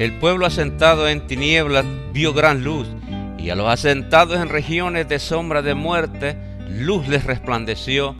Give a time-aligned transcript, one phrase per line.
[0.00, 1.84] El pueblo asentado en tinieblas
[2.14, 2.88] vio gran luz,
[3.36, 6.38] y a los asentados en regiones de sombra de muerte,
[6.70, 8.16] luz les resplandeció.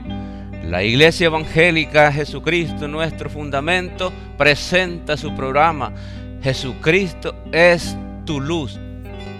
[0.63, 5.95] La Iglesia Evangélica Jesucristo, nuestro fundamento, presenta su programa.
[6.43, 8.79] Jesucristo es tu luz.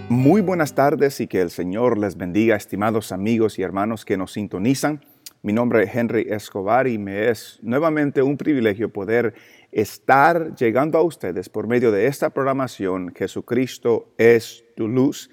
[0.09, 4.31] Muy buenas tardes y que el Señor les bendiga, estimados amigos y hermanos que nos
[4.31, 4.99] sintonizan.
[5.43, 9.33] Mi nombre es Henry Escobar y me es nuevamente un privilegio poder
[9.71, 15.29] estar llegando a ustedes por medio de esta programación Jesucristo es tu luz.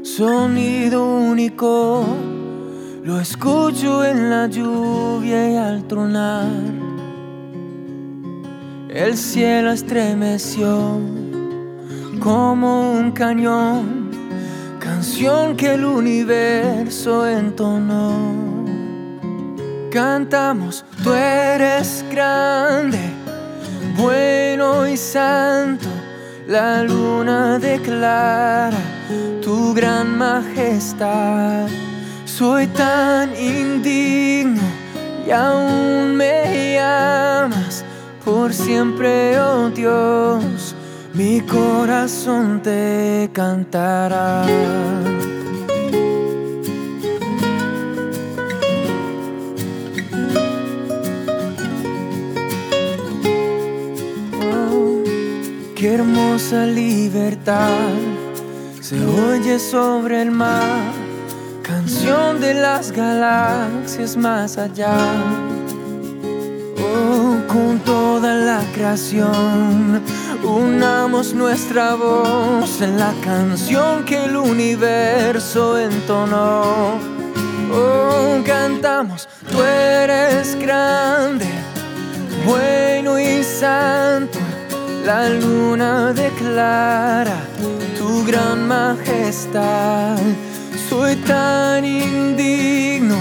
[0.02, 2.04] sonido único
[3.05, 6.47] lo escucho en la lluvia y al tronar.
[8.89, 11.00] El cielo estremeció
[12.20, 14.11] como un cañón,
[14.78, 18.62] canción que el universo entonó.
[19.91, 23.01] Cantamos, tú eres grande,
[23.96, 25.89] bueno y santo.
[26.46, 28.79] La luna declara
[29.42, 31.68] tu gran majestad.
[32.38, 34.62] Soy tan indigno
[35.26, 37.84] y aún me llamas
[38.24, 40.74] por siempre, oh Dios,
[41.12, 44.46] mi corazón te cantará.
[54.40, 55.04] Oh,
[55.76, 57.68] qué hermosa libertad
[58.80, 61.02] se oye sobre el mar
[61.72, 64.94] canción de las galaxias más allá.
[66.78, 70.02] Oh, con toda la creación,
[70.44, 76.98] unamos nuestra voz en la canción que el universo entonó.
[77.72, 81.46] Oh, cantamos, tú eres grande,
[82.44, 84.38] bueno y santo.
[85.06, 87.38] La luna declara
[87.98, 90.18] tu gran majestad
[90.92, 93.17] soy tan indigno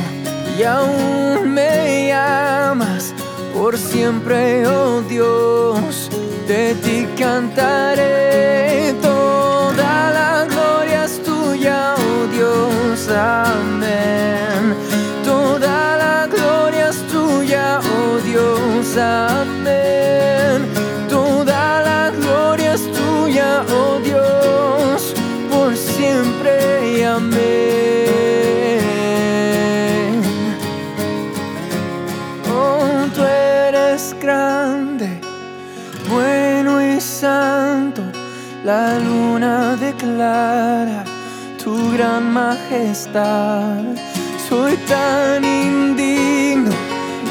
[0.57, 3.13] y aún me llamas
[3.53, 6.09] por siempre, oh Dios.
[6.49, 13.07] De ti cantaré, toda la gloria es tuya, oh Dios.
[13.09, 14.75] Amén.
[15.23, 18.97] Toda la gloria es tuya, oh Dios.
[18.97, 19.50] Amén.
[44.47, 46.71] Soy tan indigno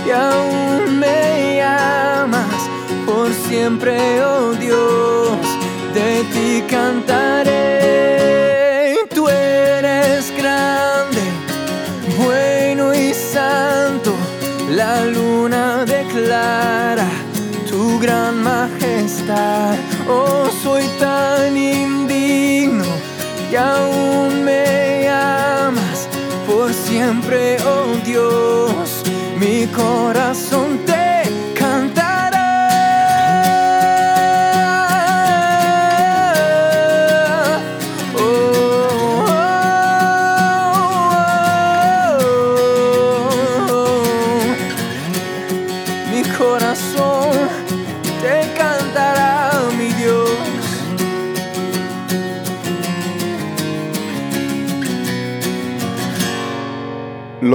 [0.07, 2.69] y aún me llamas
[3.07, 5.39] por siempre, oh Dios.
[5.95, 7.89] De ti cantaré.
[9.15, 11.23] Tú eres grande,
[12.19, 14.13] bueno y santo.
[14.69, 17.09] La luna declara
[17.69, 19.75] tu gran majestad
[20.07, 22.85] Oh, soy tan indigno
[23.51, 24.00] y aún
[27.01, 29.03] siempre, oh Dios.
[29.39, 31.00] Mi corazón te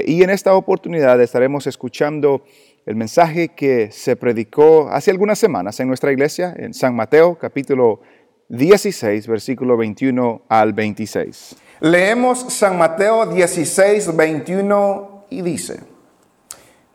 [0.07, 2.45] Y en esta oportunidad estaremos escuchando
[2.87, 8.01] el mensaje que se predicó hace algunas semanas en nuestra iglesia, en San Mateo, capítulo
[8.49, 11.57] 16, versículo 21 al 26.
[11.81, 15.81] Leemos San Mateo 16, 21 y dice,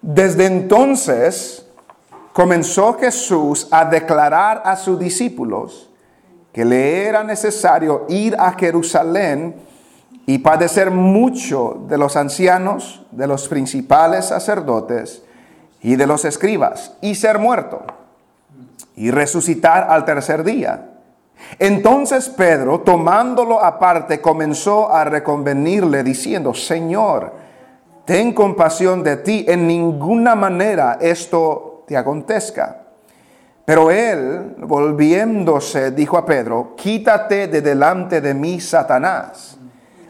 [0.02, 1.66] desde entonces
[2.34, 5.89] comenzó Jesús a declarar a sus discípulos,
[6.52, 9.56] que le era necesario ir a Jerusalén
[10.26, 15.24] y padecer mucho de los ancianos, de los principales sacerdotes
[15.82, 17.84] y de los escribas, y ser muerto,
[18.96, 20.90] y resucitar al tercer día.
[21.58, 27.34] Entonces Pedro, tomándolo aparte, comenzó a reconvenirle, diciendo, Señor,
[28.06, 32.89] ten compasión de ti, en ninguna manera esto te acontezca.
[33.70, 39.60] Pero él, volviéndose, dijo a Pedro, quítate de delante de mí, Satanás.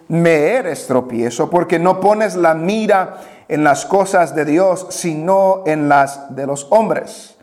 [0.07, 3.17] Me eres tropiezo porque no pones la mira
[3.49, 7.35] en las cosas de Dios, sino en las de los hombres.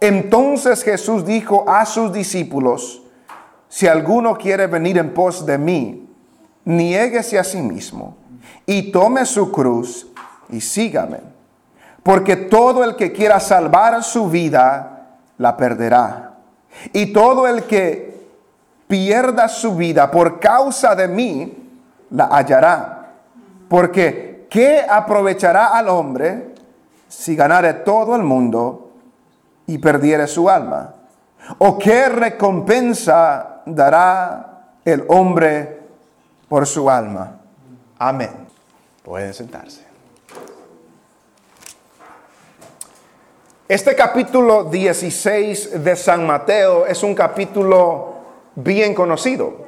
[0.00, 3.02] Entonces Jesús dijo a sus discípulos,
[3.68, 6.08] si alguno quiere venir en pos de mí,
[6.64, 8.16] niéguese a sí mismo
[8.64, 10.06] y tome su cruz
[10.48, 11.18] y sígame.
[12.02, 14.89] Porque todo el que quiera salvar su vida,
[15.40, 16.34] la perderá.
[16.92, 18.28] Y todo el que
[18.86, 21.70] pierda su vida por causa de mí,
[22.10, 23.12] la hallará.
[23.68, 26.54] Porque, ¿qué aprovechará al hombre
[27.08, 28.92] si ganare todo el mundo
[29.66, 30.94] y perdiere su alma?
[31.56, 35.80] ¿O qué recompensa dará el hombre
[36.48, 37.38] por su alma?
[37.98, 38.46] Amén.
[39.02, 39.89] Pueden sentarse.
[43.70, 48.14] Este capítulo 16 de San Mateo es un capítulo
[48.56, 49.58] bien conocido.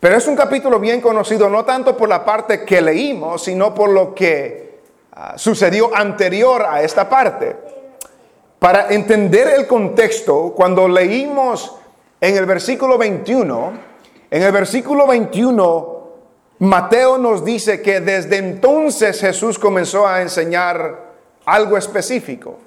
[0.00, 3.90] Pero es un capítulo bien conocido no tanto por la parte que leímos, sino por
[3.90, 4.80] lo que
[5.12, 7.54] ah, sucedió anterior a esta parte.
[8.58, 11.76] Para entender el contexto, cuando leímos
[12.18, 13.72] en el versículo 21,
[14.30, 16.06] en el versículo 21,
[16.60, 21.12] Mateo nos dice que desde entonces Jesús comenzó a enseñar
[21.44, 22.60] algo específico.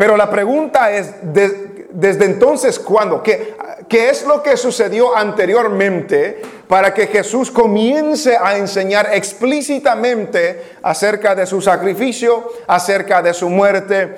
[0.00, 3.22] Pero la pregunta es, desde entonces, ¿cuándo?
[3.22, 3.54] ¿Qué,
[3.86, 11.44] ¿Qué es lo que sucedió anteriormente para que Jesús comience a enseñar explícitamente acerca de
[11.44, 14.16] su sacrificio, acerca de su muerte,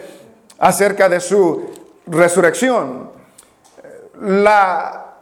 [0.61, 1.69] acerca de su
[2.07, 3.11] resurrección?
[4.47, 5.17] Ah,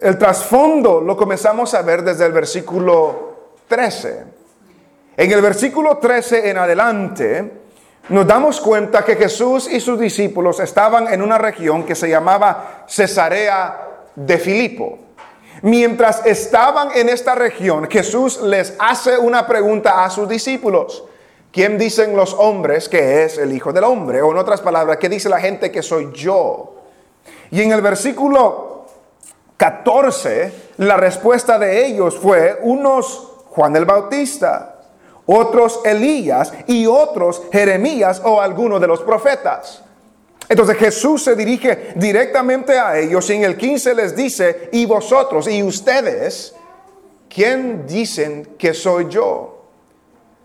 [0.00, 4.24] el trasfondo lo comenzamos a ver desde el versículo 13.
[5.16, 7.61] En el versículo 13 en adelante,
[8.08, 12.84] nos damos cuenta que Jesús y sus discípulos estaban en una región que se llamaba
[12.88, 14.98] Cesarea de Filipo.
[15.62, 21.04] Mientras estaban en esta región, Jesús les hace una pregunta a sus discípulos.
[21.52, 24.22] ¿Quién dicen los hombres que es el Hijo del Hombre?
[24.22, 26.76] O en otras palabras, ¿qué dice la gente que soy yo?
[27.50, 28.86] Y en el versículo
[29.58, 34.71] 14, la respuesta de ellos fue, unos Juan el Bautista,
[35.26, 39.82] otros Elías y otros Jeremías o alguno de los profetas.
[40.48, 45.48] Entonces Jesús se dirige directamente a ellos y en el 15 les dice, y vosotros
[45.48, 46.54] y ustedes,
[47.28, 49.62] ¿quién dicen que soy yo?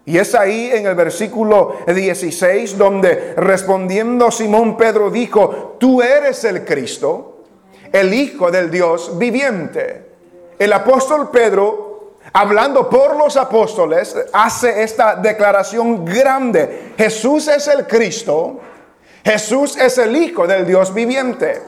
[0.05, 6.63] Y es ahí en el versículo 16 donde respondiendo Simón Pedro dijo, tú eres el
[6.63, 7.43] Cristo,
[7.91, 10.05] el Hijo del Dios viviente.
[10.57, 11.86] El apóstol Pedro
[12.37, 16.93] hablando por los apóstoles, hace esta declaración grande.
[16.95, 18.59] Jesús es el Cristo,
[19.25, 21.59] Jesús es el Hijo del Dios viviente.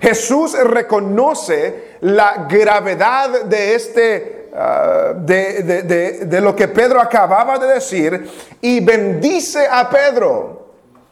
[0.00, 8.30] Jesús reconoce la gravedad de este, ah, de lo que Pedro acababa de decir
[8.62, 10.63] y bendice a Pedro.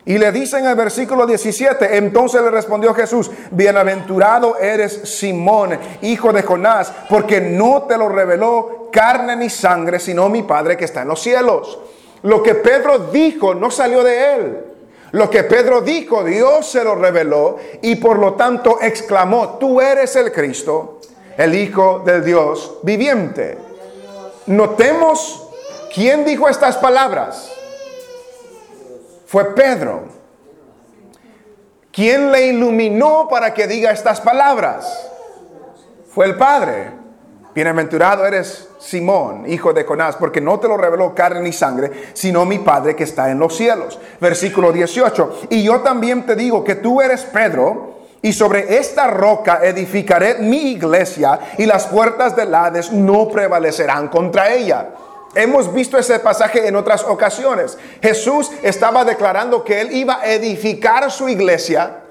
[0.05, 6.33] Y le dice en el versículo 17, entonces le respondió Jesús, bienaventurado eres Simón, hijo
[6.33, 11.03] de Jonás, porque no te lo reveló carne ni sangre, sino mi Padre que está
[11.03, 11.79] en los cielos.
[12.23, 14.65] Lo que Pedro dijo no salió de él.
[15.13, 20.17] Lo que Pedro dijo, Dios se lo reveló y por lo tanto exclamó, tú eres
[20.17, 21.01] el Cristo,
[21.37, 23.59] el Hijo del Dios viviente.
[24.47, 25.49] notemos
[25.95, 27.52] quién dijo estas palabras.
[29.33, 30.03] Fue Pedro.
[31.91, 35.09] ¿Quién le iluminó para que diga estas palabras?
[36.11, 36.91] Fue el Padre.
[37.55, 42.45] Bienaventurado eres Simón, hijo de Jonás, porque no te lo reveló carne ni sangre, sino
[42.45, 43.99] mi Padre que está en los cielos.
[44.21, 45.47] Versículo 18.
[45.49, 50.73] Y yo también te digo que tú eres Pedro, y sobre esta roca edificaré mi
[50.73, 54.91] iglesia, y las puertas del Hades no prevalecerán contra ella.
[55.35, 57.79] Hemos visto ese pasaje en otras ocasiones.
[58.03, 62.03] Jesús estaba declarando que él iba a edificar su iglesia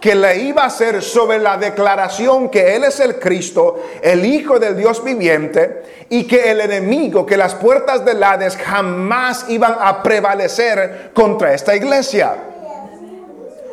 [0.00, 4.58] que le iba a hacer sobre la declaración que Él es el Cristo, el Hijo
[4.58, 10.02] del Dios viviente, y que el enemigo, que las puertas del Hades jamás iban a
[10.02, 12.36] prevalecer contra esta iglesia.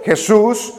[0.03, 0.73] Jesús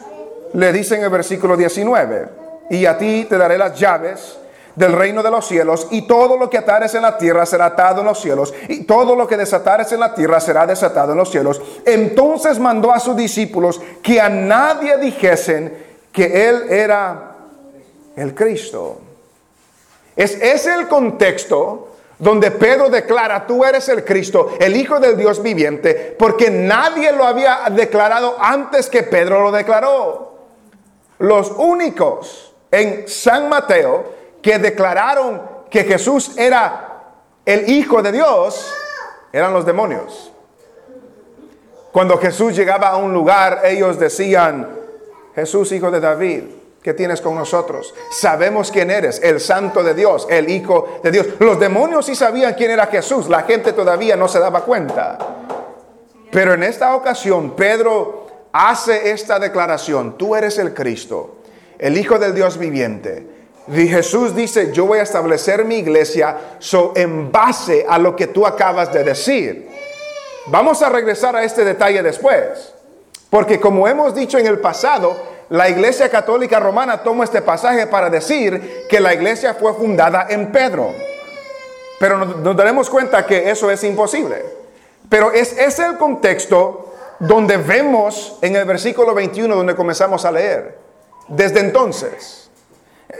[0.52, 2.28] le dice en el versículo 19,
[2.71, 4.38] y a ti te daré las llaves
[4.76, 8.00] del reino de los cielos, y todo lo que atares en la tierra será atado
[8.00, 11.30] en los cielos, y todo lo que desatares en la tierra será desatado en los
[11.30, 11.61] cielos.
[11.85, 15.76] Entonces mandó a sus discípulos que a nadie dijesen
[16.12, 17.37] que él era
[18.16, 19.00] el Cristo.
[20.14, 25.42] Es, es el contexto donde Pedro declara, tú eres el Cristo, el Hijo del Dios
[25.42, 30.35] viviente, porque nadie lo había declarado antes que Pedro lo declaró.
[31.18, 34.15] Los únicos en San Mateo
[34.47, 37.03] que declararon que Jesús era
[37.45, 38.73] el Hijo de Dios
[39.33, 40.31] eran los demonios.
[41.91, 44.69] Cuando Jesús llegaba a un lugar, ellos decían,
[45.35, 46.45] Jesús, Hijo de David,
[46.81, 47.93] ¿qué tienes con nosotros?
[48.12, 51.26] Sabemos quién eres, el Santo de Dios, el Hijo de Dios.
[51.41, 55.19] Los demonios sí sabían quién era Jesús, la gente todavía no se daba cuenta.
[56.31, 61.38] Pero en esta ocasión, Pedro hace esta declaración, tú eres el Cristo,
[61.81, 63.35] el Hijo del Dios viviente.
[63.68, 68.28] Y Jesús dice, yo voy a establecer mi iglesia so, en base a lo que
[68.28, 69.68] tú acabas de decir.
[70.46, 72.73] Vamos a regresar a este detalle después.
[73.28, 75.16] Porque como hemos dicho en el pasado,
[75.49, 80.52] la iglesia católica romana toma este pasaje para decir que la iglesia fue fundada en
[80.52, 80.92] Pedro.
[81.99, 84.44] Pero nos, daremos cuenta que eso es imposible.
[85.08, 90.78] Pero es, es el contexto donde vemos en el versículo 21 donde comenzamos a leer.
[91.26, 92.46] Desde entonces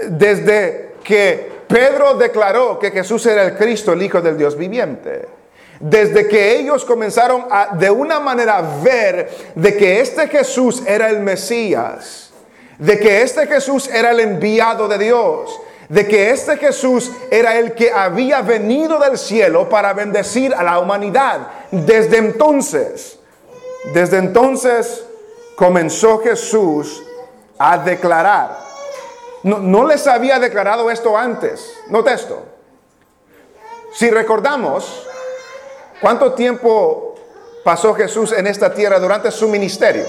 [0.09, 5.28] desde que Pedro declaró que Jesús era el Cristo, el Hijo del Dios viviente.
[5.78, 11.21] Desde que ellos comenzaron a de una manera ver de que este Jesús era el
[11.21, 12.31] Mesías,
[12.78, 17.75] de que este Jesús era el enviado de Dios, de que este Jesús era el
[17.75, 21.49] que había venido del cielo para bendecir a la humanidad.
[21.71, 23.19] Desde entonces,
[23.93, 25.05] desde entonces
[25.57, 27.02] comenzó Jesús
[27.59, 28.65] a declarar
[29.46, 31.78] no, les había declarado esto antes.
[31.88, 32.44] Note esto.
[33.94, 35.06] Si recordamos,
[36.00, 37.14] ¿cuánto tiempo
[37.62, 40.04] pasó Jesús en esta tierra durante su ministerio?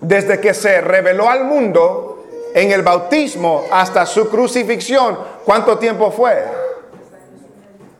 [0.00, 2.24] Desde que se reveló al mundo
[2.54, 6.44] en el bautismo hasta su crucifixión, ¿cuánto tiempo fue?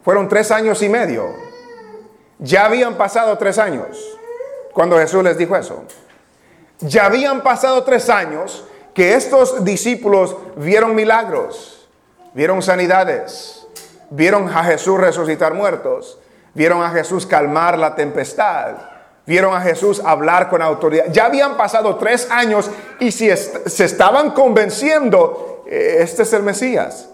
[0.04, 1.32] Fueron tres años y medio.
[2.40, 4.18] Ya habían pasado tres años
[4.72, 5.84] cuando Jesús les dijo eso.
[6.80, 8.65] Ya habían pasado tres años
[8.96, 11.86] que estos discípulos vieron milagros,
[12.32, 13.66] vieron sanidades,
[14.08, 16.18] vieron a Jesús resucitar muertos,
[16.54, 18.76] vieron a Jesús calmar la tempestad,
[19.26, 21.04] vieron a Jesús hablar con autoridad.
[21.12, 27.10] Ya habían pasado tres años y si se estaban convenciendo, eh, este es el Mesías,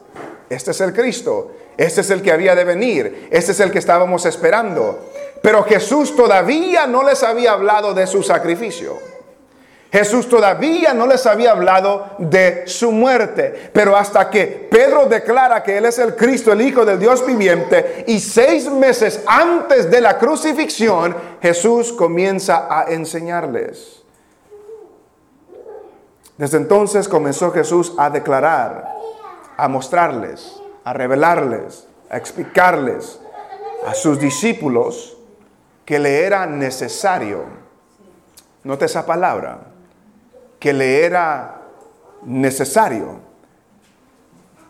[0.51, 3.81] este es el Cristo, este es el que había de venir, este es el que
[3.81, 5.01] estábamos esperando.
[5.43, 9.12] Pero Jesús todavía no les había hablado de su sacrificio.
[9.93, 15.77] Jesús todavía no les había hablado de su muerte, pero hasta que Pedro declara que
[15.77, 20.17] Él es el Cristo, el Hijo del Dios viviente, y seis meses antes de la
[20.17, 24.03] crucifixión, Jesús comienza a enseñarles.
[26.39, 28.89] Desde entonces comenzó Jesús a declarar,
[29.59, 33.21] a mostrarles, a revelarles, a explicarles
[33.87, 35.19] a sus discípulos
[35.85, 37.45] que le era necesario,
[38.65, 39.72] note esa palabra,
[40.63, 41.57] que le era
[42.23, 43.19] necesario.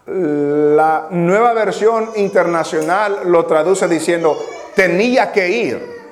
[0.07, 4.43] La nueva versión internacional lo traduce diciendo,
[4.75, 6.03] tenía que ir.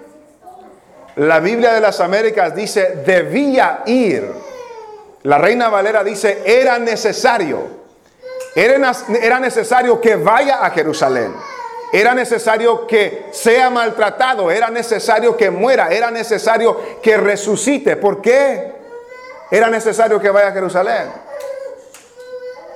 [1.17, 4.31] La Biblia de las Américas dice, debía ir.
[5.23, 7.81] La Reina Valera dice, era necesario.
[8.55, 11.33] Era, necesario que vaya a Jerusalén.
[11.91, 14.51] Era necesario que sea maltratado.
[14.51, 15.89] Era necesario que muera.
[15.89, 17.97] Era necesario que resucite.
[17.97, 18.80] ¿Por qué?
[19.51, 21.11] Era necesario que vaya a Jerusalén.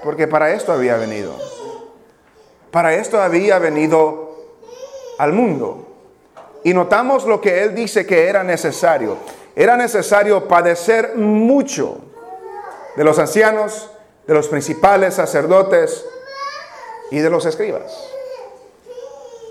[0.02, 1.35] Porque para esto había venido.
[2.71, 4.35] Para esto había venido
[5.19, 5.87] al mundo.
[6.64, 9.16] Y notamos lo que él dice que era necesario.
[9.54, 11.99] Era necesario padecer mucho
[12.97, 13.90] de los ancianos,
[14.26, 16.04] de los principales sacerdotes
[17.11, 18.14] y de los escribas.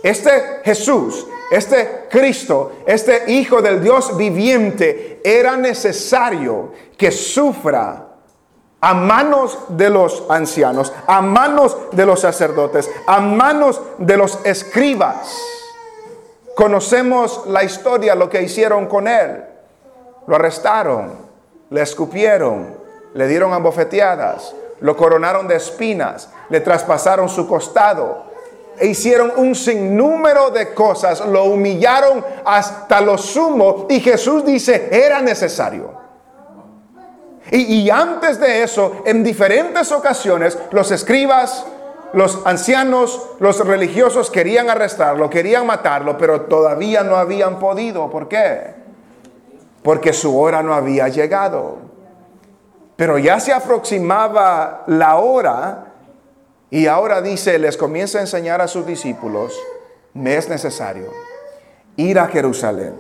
[0.04, 8.10] Este Jesús, este Cristo, este Hijo del Dios viviente, era necesario que sufra
[8.82, 15.34] a manos de los ancianos, a manos de los sacerdotes, a manos de los escribas.
[16.54, 19.42] Conocemos la historia, lo que hicieron con él.
[20.28, 21.14] Lo arrestaron,
[21.70, 22.76] le escupieron,
[23.14, 28.33] le dieron abofeteadas, lo coronaron de espinas, le traspasaron su costado,
[28.78, 35.22] e hicieron un sinnúmero de cosas, lo humillaron hasta lo sumo y Jesús dice, era
[35.22, 36.02] necesario.
[37.52, 41.66] Y, y, antes de eso, en diferentes ocasiones, los escribas,
[42.14, 48.10] los ancianos, los religiosos querían arrestarlo, querían matarlo, pero todavía no habían podido.
[48.10, 48.76] ¿Por qué?
[49.84, 51.78] Porque su hora no había llegado.
[52.96, 55.93] Pero ya se aproximaba la hora
[56.74, 59.54] y ahora dice, les comienza a enseñar a sus discípulos,
[60.16, 61.14] me es necesario
[61.98, 62.96] ir a Jerusalén,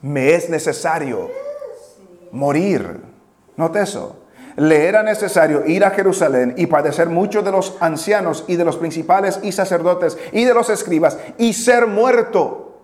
[0.00, 1.30] me es necesario
[2.32, 3.02] morir.
[3.58, 4.16] Note eso.
[4.56, 8.78] Le era necesario ir a Jerusalén y padecer muchos de los ancianos y de los
[8.78, 12.80] principales y sacerdotes y de los escribas y ser muerto.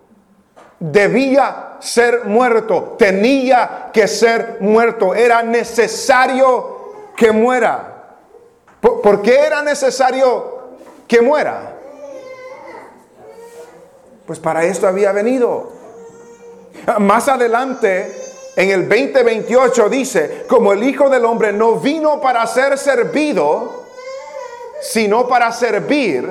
[0.79, 7.94] Debía ser muerto, tenía que ser muerto, era necesario que muera.
[8.85, 10.53] ¿Por qué era necesario
[11.07, 11.75] que muera?
[14.27, 15.71] Pues para esto había venido.
[16.99, 18.15] Más adelante,
[18.55, 23.85] en el 2028 dice, como el Hijo del Hombre no vino para ser servido,
[24.81, 26.29] sino para servir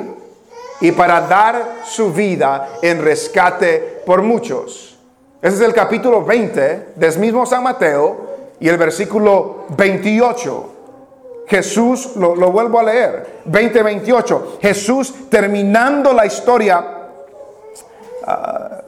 [0.80, 4.96] y para dar su vida en rescate por muchos.
[5.42, 10.73] Ese es el capítulo 20 del mismo San Mateo y el versículo 28.
[11.46, 16.84] Jesús, lo, vuelvo a leer, 2028, Jesús terminando la historia
[18.26, 18.80] ah,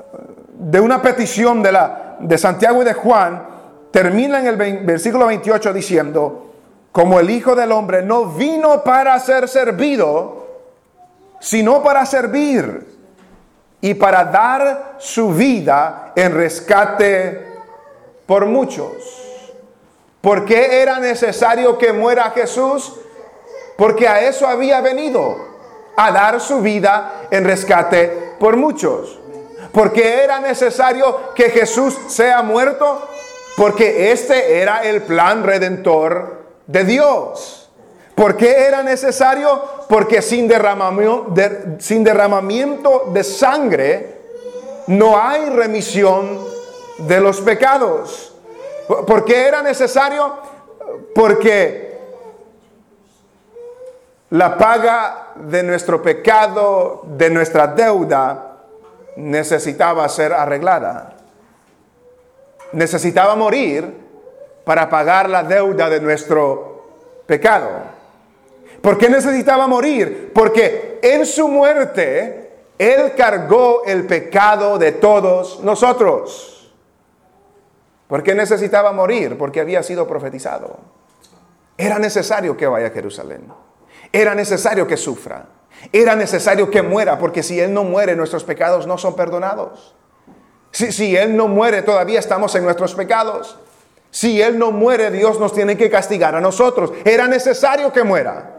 [0.59, 3.43] de una petición de, la, de Santiago y de Juan,
[3.91, 6.47] termina en el versículo 28 diciendo,
[6.93, 10.47] como el Hijo del Hombre no vino para ser servido,
[11.41, 12.87] sino para servir
[13.83, 17.47] y para dar su vida en rescate
[18.25, 19.26] por muchos.
[20.21, 22.95] ¿Por qué era necesario que muera Jesús?
[23.77, 25.37] Porque a eso había venido,
[25.97, 29.19] a dar su vida en rescate por muchos.
[29.73, 33.07] ¿Por qué era necesario que Jesús sea muerto?
[33.57, 37.71] Porque este era el plan redentor de Dios.
[38.15, 39.63] ¿Por qué era necesario?
[39.89, 44.17] Porque sin derramamiento de, sin derramamiento de sangre
[44.87, 46.41] no hay remisión
[46.99, 48.36] de los pecados.
[48.87, 50.35] ¿Por qué era necesario?
[51.15, 51.99] Porque
[54.31, 58.59] la paga de nuestro pecado, de nuestra deuda,
[59.17, 61.17] necesitaba ser arreglada.
[62.73, 64.07] Necesitaba morir
[64.65, 66.85] para pagar la deuda de nuestro
[67.27, 67.69] pecado.
[68.81, 70.33] ¿Por qué necesitaba morir?
[70.35, 76.56] Porque en su muerte Él cargó el pecado de todos nosotros.
[78.09, 79.37] ¿Por qué necesitaba morir?
[79.37, 80.79] Porque había sido profetizado.
[81.77, 83.47] Era necesario que vaya a Jerusalén.
[84.13, 85.47] Era necesario que sufra.
[85.93, 89.95] Era necesario que muera, porque si Él no muere, nuestros pecados no son perdonados.
[90.71, 93.59] Si, si, Él no muere, todavía estamos en nuestros pecados.
[94.11, 96.93] Si Él no muere, Dios nos tiene que castigar a nosotros.
[97.05, 98.59] Era necesario que muera.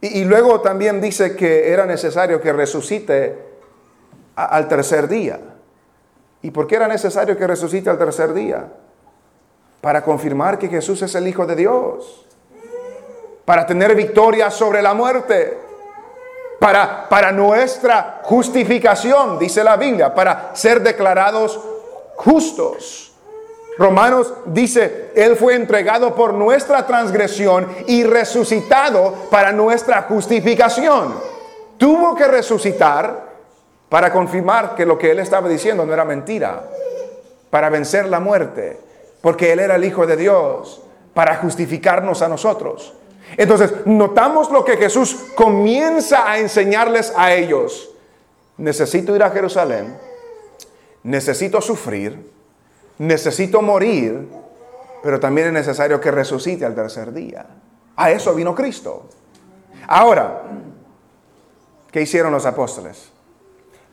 [0.00, 3.38] Y, y luego también dice que era necesario que resucite
[4.34, 5.51] al tercer día.
[6.42, 8.66] ¿Y por qué era necesario que resucite al tercer día?
[9.80, 12.26] Para confirmar que Jesús es el Hijo de Dios.
[13.44, 15.58] Para tener victoria sobre la muerte.
[16.58, 21.60] Para, para nuestra justificación, dice la Biblia, para ser declarados
[22.16, 23.12] justos.
[23.78, 31.14] Romanos dice, Él fue entregado por nuestra transgresión y resucitado para nuestra justificación.
[31.78, 33.31] Tuvo que resucitar
[33.92, 36.64] para confirmar que lo que él estaba diciendo no era mentira,
[37.50, 38.80] para vencer la muerte,
[39.20, 40.80] porque él era el Hijo de Dios,
[41.12, 42.94] para justificarnos a nosotros.
[43.36, 47.90] Entonces, notamos lo que Jesús comienza a enseñarles a ellos.
[48.56, 49.94] Necesito ir a Jerusalén,
[51.02, 52.32] necesito sufrir,
[52.96, 54.26] necesito morir,
[55.02, 57.44] pero también es necesario que resucite al tercer día.
[57.96, 59.10] A eso vino Cristo.
[59.86, 60.44] Ahora,
[61.92, 63.12] ¿Qué hicieron los apóstoles?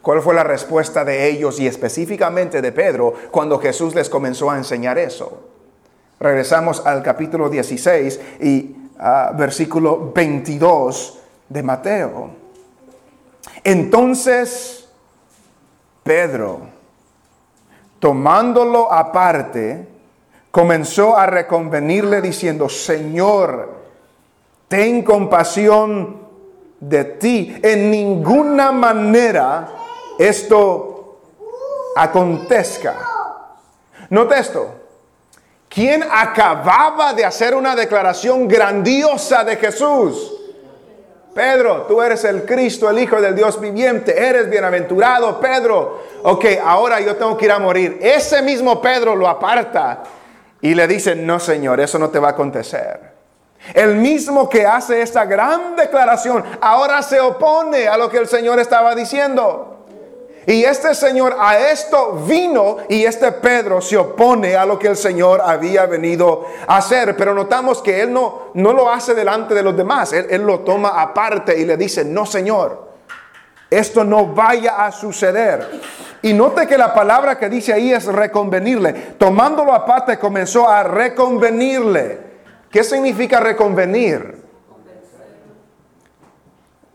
[0.02, 4.58] ¿Cuál fue la respuesta de ellos y específicamente de Pedro cuando Jesús les comenzó a
[4.58, 5.40] enseñar eso?
[6.20, 12.30] Regresamos al capítulo 16 y uh, versículo 22 de Mateo.
[13.64, 14.88] Entonces,
[16.04, 16.62] Pedro,
[18.00, 19.86] tomándolo aparte,
[20.52, 23.76] comenzó a reconvenirle diciendo, Señor,
[24.68, 26.30] ten compasión
[26.80, 27.58] de ti.
[27.62, 29.79] En ninguna manera
[30.20, 31.22] esto
[31.96, 32.96] acontezca.
[34.10, 34.76] Nota esto.
[35.70, 40.36] ¿Quién acababa de hacer una declaración grandiosa de Jesús?
[41.34, 46.04] Pedro, tú eres el Cristo, el Hijo del Dios viviente, eres bienaventurado, Pedro.
[46.24, 48.00] Ok, ahora yo tengo que ir a morir.
[48.02, 50.04] Ese mismo Pedro lo aparta
[50.60, 53.14] y le dice, no Señor, eso no te va a acontecer.
[53.74, 58.60] El mismo que hace esta gran declaración ahora se opone a lo que el Señor
[58.60, 59.69] estaba diciendo.
[60.45, 64.97] Y este Señor a esto vino y este Pedro se opone a lo que el
[64.97, 67.15] Señor había venido a hacer.
[67.15, 70.13] Pero notamos que él no, no lo hace delante de los demás.
[70.13, 72.89] Él, él lo toma aparte y le dice, no Señor,
[73.69, 75.82] esto no vaya a suceder.
[76.21, 78.93] Y note que la palabra que dice ahí es reconvenirle.
[79.17, 82.30] Tomándolo aparte comenzó a reconvenirle.
[82.71, 84.43] ¿Qué significa reconvenir?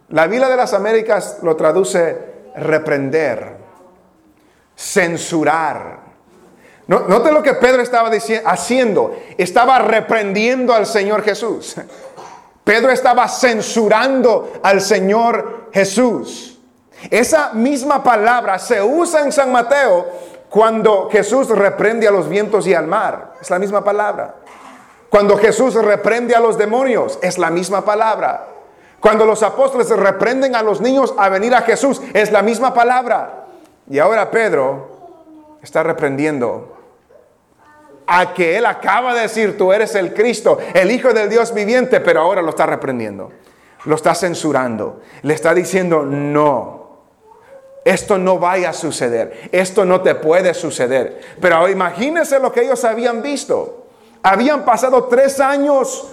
[0.08, 3.56] La Biblia de las Américas lo traduce reprender,
[4.76, 6.00] censurar.
[6.86, 8.10] Note lo que Pedro estaba
[8.44, 9.16] haciendo.
[9.38, 11.76] Estaba reprendiendo al Señor Jesús.
[12.62, 16.58] Pedro estaba censurando al Señor Jesús.
[17.10, 20.06] Esa misma palabra se usa en San Mateo
[20.48, 23.34] cuando Jesús reprende a los vientos y al mar.
[23.40, 24.36] Es la misma palabra.
[25.10, 28.53] Cuando Jesús reprende a los demonios, es la misma palabra.
[29.04, 33.44] Cuando los apóstoles reprenden a los niños a venir a Jesús, es la misma palabra.
[33.90, 36.74] Y ahora Pedro está reprendiendo
[38.06, 42.00] a que él acaba de decir, tú eres el Cristo, el Hijo del Dios viviente,
[42.00, 43.30] pero ahora lo está reprendiendo,
[43.84, 47.00] lo está censurando, le está diciendo, no,
[47.84, 51.20] esto no vaya a suceder, esto no te puede suceder.
[51.42, 53.84] Pero imagínense lo que ellos habían visto.
[54.22, 56.08] Habían pasado tres años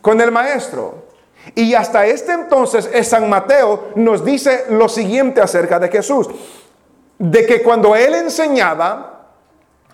[0.00, 1.05] con el maestro.
[1.54, 6.28] Y hasta este entonces San Mateo nos dice lo siguiente acerca de Jesús.
[7.18, 9.28] De que cuando él enseñaba,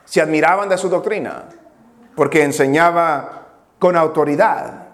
[0.05, 1.45] se admiraban de su doctrina,
[2.17, 3.47] porque enseñaba
[3.79, 4.89] con autoridad.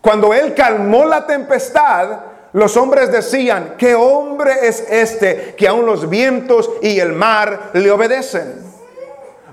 [0.00, 2.20] Cuando él calmó la tempestad,
[2.52, 7.90] los hombres decían, ¿qué hombre es este que aun los vientos y el mar le
[7.90, 8.67] obedecen?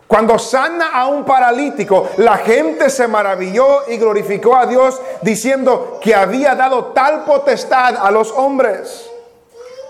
[0.07, 6.13] Cuando sana a un paralítico, la gente se maravilló y glorificó a Dios diciendo que
[6.13, 9.09] había dado tal potestad a los hombres.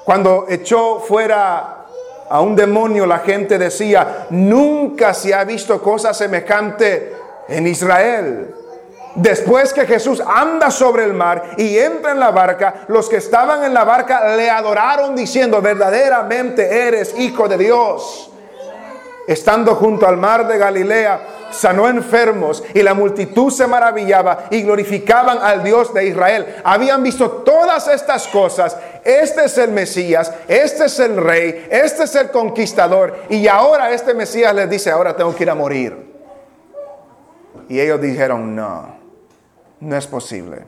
[0.06, 1.86] Cuando echó fuera
[2.30, 7.14] a un demonio, la gente decía, nunca se ha visto cosa semejante
[7.50, 8.56] en Israel.
[9.16, 13.66] Después que Jesús anda sobre el mar y entra en la barca, los que estaban
[13.66, 18.32] en la barca le adoraron diciendo, verdaderamente eres hijo de Dios
[19.28, 25.40] estando junto al mar de Galilea, sanó enfermos y la multitud se maravillaba y glorificaban
[25.40, 26.56] al Dios de Israel.
[26.64, 28.78] Habían visto todas estas cosas.
[29.04, 33.16] Este es el Mesías, este es el rey, este es el conquistador.
[33.30, 36.14] Y ahora este Mesías les dice, ahora tengo que ir a morir.
[37.68, 38.96] Y ellos dijeron, no,
[39.80, 40.64] no es posible.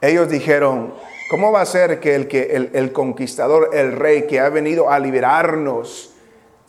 [0.00, 0.94] Ellos dijeron,
[1.30, 4.90] ¿cómo va a ser que el, que el, el conquistador, el rey que ha venido
[4.90, 6.09] a liberarnos,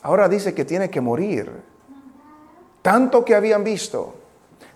[0.04, 1.52] ahora dice que tiene que morir.
[2.82, 4.16] Tanto que habían visto,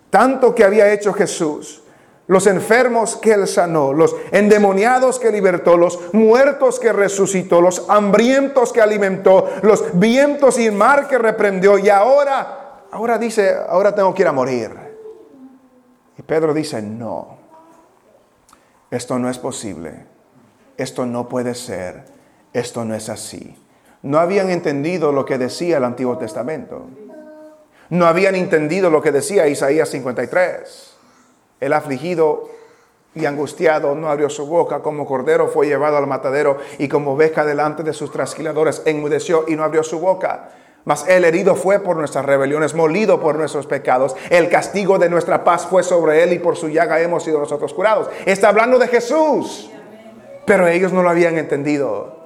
[0.10, 1.82] tanto que había hecho Jesús,
[2.28, 8.72] los enfermos que él sanó, los endemoniados que libertó, los muertos que resucitó, los hambrientos
[8.74, 11.78] que alimentó, los vientos y el mar que reprendió.
[11.78, 14.72] Y ahora, ahora dice, ahora tengo que ir a morir.
[16.18, 17.38] Y Pedro dice, no,
[18.90, 20.06] esto no es posible,
[20.78, 22.06] esto no puede ser,
[22.54, 23.56] esto no es así
[24.06, 26.84] no habían entendido lo que decía el Antiguo Testamento.
[27.90, 30.96] No habían entendido lo que decía Isaías 53.
[31.60, 32.48] El afligido
[33.16, 37.46] y angustiado no abrió su boca, como cordero fue llevado al matadero y como oveja
[37.46, 40.52] delante de sus trasquiladores enmudeció y no abrió su boca.
[40.84, 44.16] Mas el herido fue por nuestras rebeliones, molido por nuestros pecados.
[44.30, 47.74] El castigo de nuestra paz fue sobre él y por su llaga hemos sido nosotros
[47.74, 48.08] curados.
[48.28, 49.72] Está hablando de Jesús.
[50.46, 52.25] Pero ellos no lo habían entendido.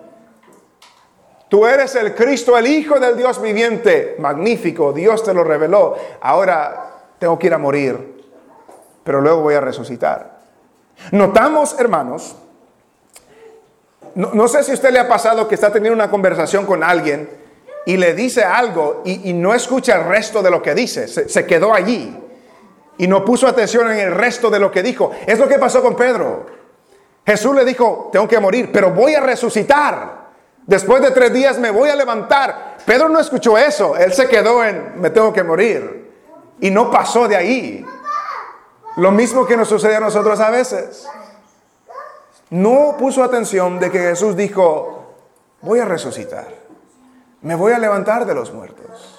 [1.50, 4.16] Tú eres el Cristo, el Hijo del Dios viviente.
[4.20, 5.96] Magnífico, Dios te lo reveló.
[6.22, 8.24] Ahora tengo que ir a morir,
[9.04, 10.40] pero luego voy a resucitar.
[11.12, 12.36] Notamos, hermanos,
[14.16, 17.30] No, sé si a usted le ha pasado que está teniendo una conversación con alguien
[17.86, 21.74] y le dice algo y, no escucha el resto de lo que dice, se quedó
[21.74, 22.16] allí
[22.98, 25.12] y no puso atención en el resto de lo que dijo.
[25.26, 26.46] Es lo que pasó con Pedro.
[27.26, 30.19] Jesús le dijo, tengo que morir, pero voy a resucitar.
[30.70, 32.78] Después de tres días me voy a levantar.
[32.86, 36.12] Pedro no escuchó eso, él se quedó en, me tengo que morir.
[36.60, 37.84] Y no pasó de ahí.
[38.98, 41.08] Lo mismo que nos sucede a nosotros a veces.
[42.52, 45.16] No puso atención de que Jesús dijo,
[45.62, 46.46] voy a resucitar.
[47.42, 49.19] Me voy a levantar de los muertos.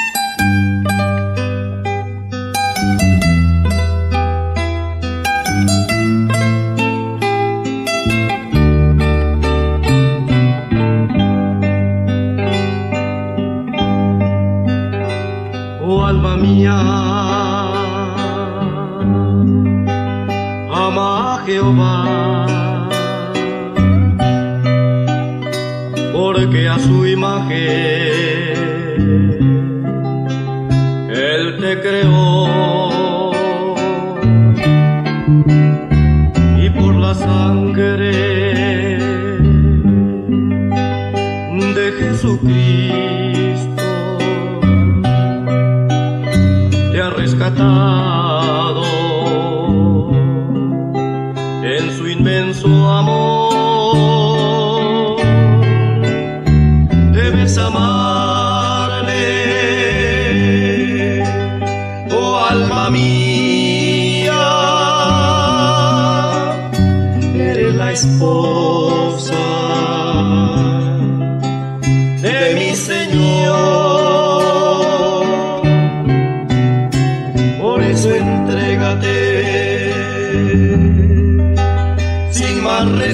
[16.11, 16.77] Alma mía,
[20.85, 21.95] ama a Jehová,
[26.13, 27.59] porque a su imagen
[31.31, 32.30] Él te creó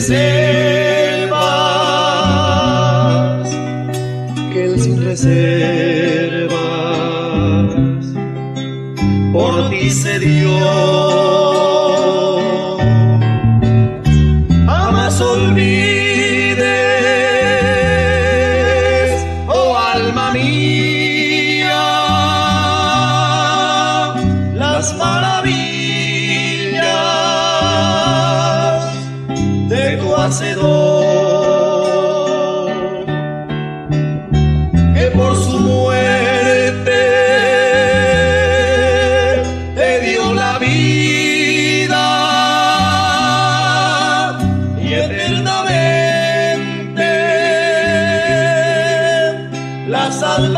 [0.09, 0.36] más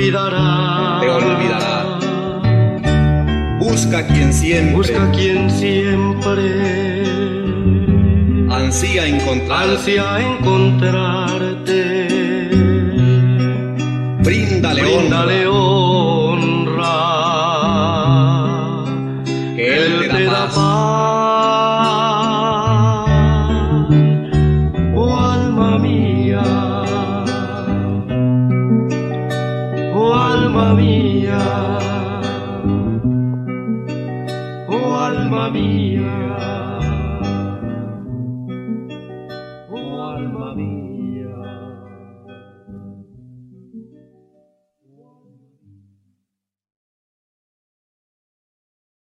[0.00, 0.98] olvidará.
[1.00, 1.98] te olvidará.
[3.58, 7.02] Busca quien siempre Busca quien siempre
[8.50, 9.68] ansía encontrar.
[9.68, 12.08] ansia encontrarte.
[14.22, 15.00] Bríndale honra.
[15.00, 15.69] Bríndale honra.